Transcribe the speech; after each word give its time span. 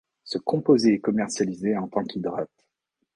Ce 0.23 0.39
composé 0.39 0.93
est 0.95 0.99
commercialisé 0.99 1.77
en 1.77 1.87
tant 1.87 2.03
qu'hydrate. 2.03 2.49